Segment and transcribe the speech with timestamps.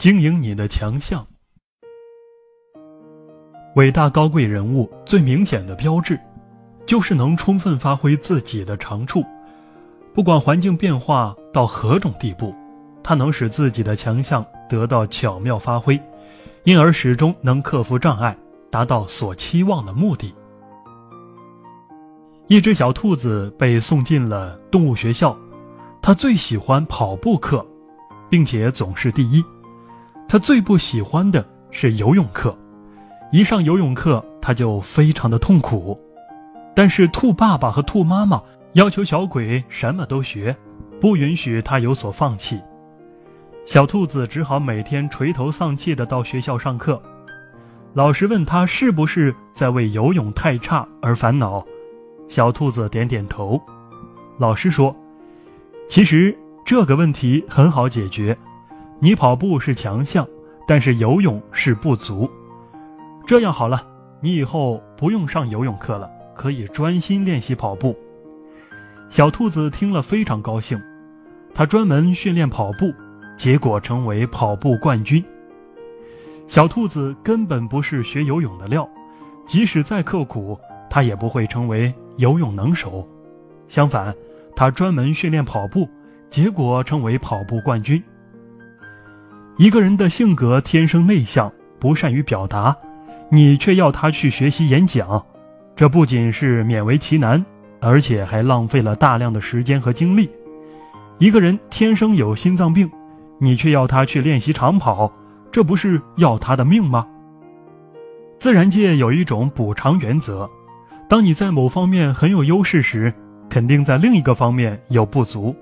[0.00, 1.26] 经营你的强项。
[3.76, 6.18] 伟大高贵人物最明显的标志，
[6.86, 9.22] 就是能充分发挥自己的长处，
[10.14, 12.54] 不管环境变化到何种地步，
[13.02, 16.00] 他能使自己的强项得到巧妙发挥，
[16.64, 18.34] 因而始终能克服障碍，
[18.70, 20.34] 达到所期望的目的。
[22.46, 25.36] 一只小兔子被送进了动物学校，
[26.00, 27.64] 它最喜欢跑步课，
[28.30, 29.44] 并且总是第一。
[30.30, 32.56] 他最不喜欢的是游泳课。
[33.32, 36.00] 一上游泳课，他就非常的痛苦。
[36.72, 38.40] 但是兔爸爸和兔妈妈
[38.74, 40.56] 要求小鬼什么都学，
[41.00, 42.60] 不允许他有所放弃。
[43.66, 47.02] 小兔子只好每天垂头丧气的到学校上课。
[47.92, 51.66] 老师问他是不是在为游泳太差而烦恼，
[52.28, 53.60] 小兔子点点头。
[54.38, 54.94] 老师说
[55.90, 56.32] ：“其实
[56.64, 58.38] 这个问题很好解决，
[59.00, 60.26] 你跑步是强项，
[60.66, 62.30] 但是游泳是不足。”
[63.26, 63.86] 这样好了，
[64.20, 67.96] 你以后不用上游泳课了，可以专心练习跑步。
[69.08, 70.80] 小兔子听了非常高兴，
[71.54, 72.92] 它专门训练跑步，
[73.36, 75.24] 结果成为跑步冠军。
[76.46, 78.88] 小兔子根本不是学游泳的料，
[79.46, 80.58] 即使再刻苦，
[80.90, 83.08] 它也不会成为游泳能手。
[83.66, 84.14] 相反，
[84.54, 85.88] 它专门训练跑步，
[86.28, 88.02] 结果成为跑步冠军。
[89.60, 92.74] 一个人的性格天生内向，不善于表达。
[93.28, 95.22] 你却要他去学习演讲，
[95.76, 97.44] 这不仅是勉为其难，
[97.78, 100.30] 而且还浪费了大量的时间和精力。
[101.18, 102.90] 一个人天生有心脏病，
[103.38, 105.12] 你却要他去练习长跑，
[105.52, 107.06] 这不是要他的命吗？
[108.38, 110.48] 自然界有一种补偿原则：
[111.06, 113.12] 当你在某方面很有优势时，
[113.50, 115.54] 肯定在另一个方面有不足；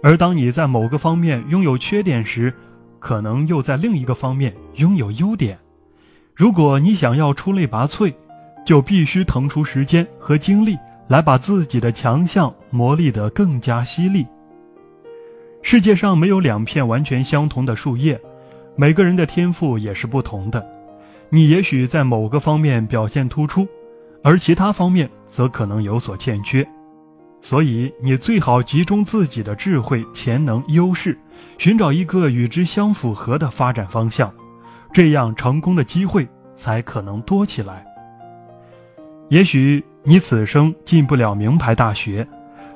[0.00, 2.54] 而当你在某个方面拥有缺点时，
[3.02, 5.58] 可能又在另一个方面拥有优点。
[6.36, 8.14] 如果你想要出类拔萃，
[8.64, 14.24] 就必须腾出时间和精力来把自己的强项磨砺得更加犀利。
[15.62, 18.18] 世界上没有两片完全相同的树叶，
[18.76, 20.64] 每个人的天赋也是不同的。
[21.28, 23.66] 你也许在某个方面表现突出，
[24.22, 26.64] 而其他方面则可能有所欠缺。
[27.44, 31.18] 所以，你最好集中自己的智慧、潜能、优势，
[31.58, 34.32] 寻找一个与之相符合的发展方向。
[34.92, 37.84] 这样成功的机会才可能多起来。
[39.28, 42.26] 也许你此生进不了名牌大学，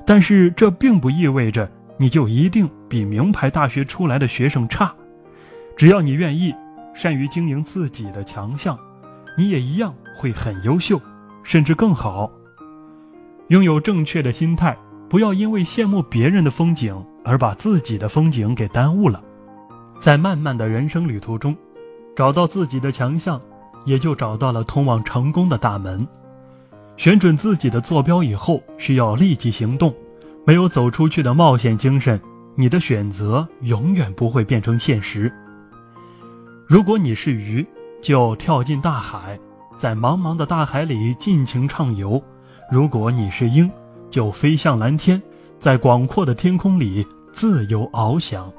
[0.05, 4.93] 但是这并不意味着你就一定比名牌大学出来的学生差。
[5.77, 6.53] 只要你愿意，
[6.93, 8.77] 善于经营自己的强项，
[9.39, 11.01] 你也一样会很优秀，
[11.45, 12.29] 甚至更好。
[13.49, 14.77] 拥有正确的心态，
[15.09, 19.23] 不要因为羡慕别人的风景而把自己的风景给耽误了。
[20.01, 21.57] 在漫漫的人生旅途中。
[22.17, 23.39] 找到自己的强项，
[23.85, 26.09] 也就找到了通往成功的大门。
[26.97, 29.95] 选准自己的坐标以后，需要立即行动。
[30.47, 32.19] 没有走出去的冒险精神，
[32.55, 35.31] 你的选择永远不会变成现实。
[36.67, 37.67] 如果你是鱼，
[38.01, 39.39] 就跳进大海，
[39.77, 42.19] 在茫茫的大海里尽情畅游；
[42.69, 43.71] 如果你是鹰，
[44.11, 45.23] 就飞向蓝天，
[45.61, 48.53] 在广阔的天空里自由翱翔。